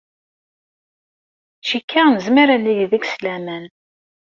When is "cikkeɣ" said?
1.67-2.07